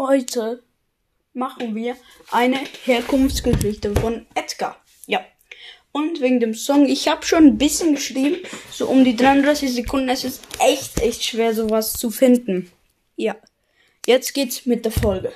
Heute 0.00 0.62
machen 1.34 1.74
wir 1.74 1.94
eine 2.30 2.58
Herkunftsgeschichte 2.84 3.94
von 3.96 4.24
Edgar. 4.34 4.82
Ja. 5.06 5.22
Und 5.92 6.22
wegen 6.22 6.40
dem 6.40 6.54
Song, 6.54 6.86
ich 6.86 7.06
habe 7.06 7.22
schon 7.26 7.44
ein 7.44 7.58
bisschen 7.58 7.96
geschrieben, 7.96 8.38
so 8.72 8.88
um 8.88 9.04
die 9.04 9.14
33 9.14 9.74
Sekunden. 9.74 10.08
Es 10.08 10.24
ist 10.24 10.40
echt, 10.58 11.02
echt 11.02 11.22
schwer, 11.22 11.54
sowas 11.54 11.92
zu 11.92 12.10
finden. 12.10 12.72
Ja. 13.16 13.36
Jetzt 14.06 14.32
geht's 14.32 14.64
mit 14.64 14.86
der 14.86 14.92
Folge. 14.92 15.34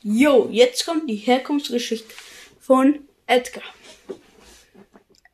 Jo, 0.00 0.48
jetzt 0.50 0.86
kommt 0.86 1.10
die 1.10 1.16
Herkunftsgeschichte 1.16 2.14
von 2.60 3.06
Edgar. 3.26 3.64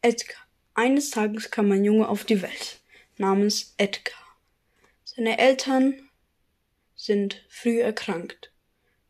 Edgar. 0.03 0.41
Eines 0.75 1.11
Tages 1.11 1.53
kam 1.53 1.71
ein 1.71 1.85
Junge 1.85 2.09
auf 2.09 2.25
die 2.25 2.43
Welt 2.43 2.81
namens 3.17 3.75
Edgar. 3.77 4.19
Seine 5.05 5.39
Eltern 5.39 6.10
sind 7.01 7.43
früh 7.49 7.81
erkrankt. 7.81 8.53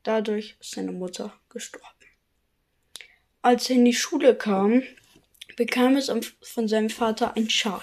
Dadurch 0.04 0.56
ist 0.60 0.70
seine 0.70 0.92
Mutter 0.92 1.34
gestorben. 1.48 1.86
Als 3.42 3.68
er 3.68 3.76
in 3.76 3.84
die 3.84 3.94
Schule 3.94 4.36
kam, 4.36 4.84
bekam 5.56 5.96
es 5.96 6.12
von 6.40 6.68
seinem 6.68 6.90
Vater 6.90 7.36
ein 7.36 7.50
Schal. 7.50 7.82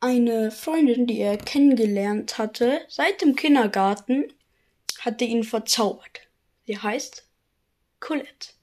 Eine 0.00 0.50
Freundin, 0.50 1.06
die 1.06 1.18
er 1.18 1.36
kennengelernt 1.36 2.38
hatte 2.38 2.80
seit 2.88 3.20
dem 3.20 3.36
Kindergarten, 3.36 4.32
hatte 5.00 5.24
ihn 5.24 5.44
verzaubert. 5.44 6.20
Sie 6.66 6.78
heißt 6.78 7.28
Colette. 8.00 8.54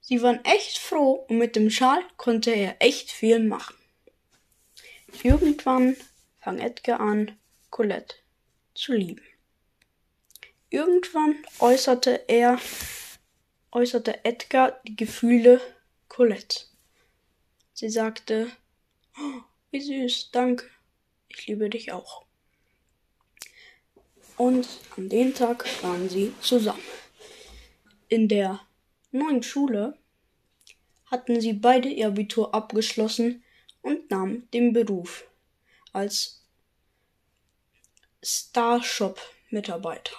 Sie 0.00 0.22
waren 0.22 0.44
echt 0.44 0.78
froh 0.78 1.24
und 1.28 1.38
mit 1.38 1.54
dem 1.54 1.70
Schal 1.70 2.02
konnte 2.16 2.50
er 2.50 2.76
echt 2.80 3.12
viel 3.12 3.38
machen. 3.38 3.76
Irgendwann 5.22 5.96
fang 6.42 6.58
Edgar 6.58 7.00
an, 7.00 7.38
Colette 7.70 8.16
zu 8.74 8.92
lieben. 8.92 9.22
Irgendwann 10.70 11.36
äußerte 11.60 12.24
er, 12.28 12.58
äußerte 13.70 14.24
Edgar 14.24 14.80
die 14.84 14.96
Gefühle 14.96 15.60
Colette. 16.08 16.64
Sie 17.74 17.88
sagte, 17.88 18.50
oh, 19.18 19.42
wie 19.70 19.80
süß, 19.80 20.30
danke, 20.32 20.68
ich 21.28 21.46
liebe 21.46 21.70
dich 21.70 21.92
auch. 21.92 22.24
Und 24.36 24.66
an 24.96 25.08
dem 25.08 25.34
Tag 25.34 25.64
waren 25.82 26.08
sie 26.08 26.34
zusammen. 26.40 26.82
In 28.08 28.28
der 28.28 28.60
neuen 29.12 29.42
Schule 29.42 29.96
hatten 31.06 31.40
sie 31.40 31.52
beide 31.52 31.88
ihr 31.88 32.08
Abitur 32.08 32.54
abgeschlossen 32.54 33.44
und 33.82 34.10
nahmen 34.10 34.48
den 34.52 34.72
Beruf 34.72 35.24
als 35.92 36.41
Starshop-Mitarbeiter. 38.22 40.14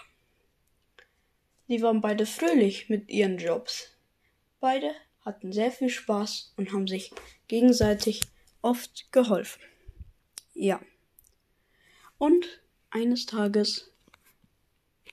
Sie 1.68 1.82
waren 1.82 2.02
beide 2.02 2.26
fröhlich 2.26 2.90
mit 2.90 3.10
ihren 3.10 3.38
Jobs. 3.38 3.90
Beide 4.60 4.94
hatten 5.22 5.54
sehr 5.54 5.72
viel 5.72 5.90
Spaß 5.90 6.54
und 6.58 6.74
haben 6.74 6.88
sich 6.88 7.12
gegenseitig 7.48 8.22
oft 8.62 9.12
geholfen. 9.12 9.62
Ja. 10.54 10.82
Und 12.18 12.62
eines 12.90 13.26
Tages 13.26 13.92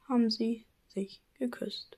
haben 0.08 0.30
sie 0.30 0.66
sich 0.88 1.22
geküsst. 1.38 1.96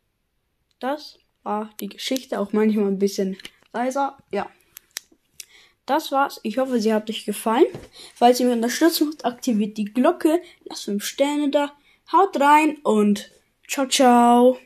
Das 0.79 1.19
war 1.43 1.75
die 1.81 1.89
Geschichte, 1.89 2.39
auch 2.39 2.53
manchmal 2.53 2.89
ein 2.89 2.99
bisschen 2.99 3.39
leiser. 3.73 4.19
Ja. 4.31 4.51
Das 5.87 6.13
war's. 6.13 6.41
Ich 6.43 6.59
hoffe, 6.59 6.81
sie 6.81 6.93
hat 6.95 7.11
euch 7.11 7.25
gefallen. 7.25 7.67
Falls 8.15 8.41
ihr 8.41 8.47
mir 8.47 8.53
unterstützen 8.53 9.09
wollt, 9.09 9.25
aktiviert 9.25 9.77
die 9.77 9.85
Glocke, 9.85 10.41
lasst 10.65 10.85
5 10.85 11.05
Sterne 11.05 11.51
da, 11.51 11.73
haut 12.13 12.39
rein 12.41 12.79
und 12.85 13.31
ciao, 13.69 13.87
ciao. 13.87 14.59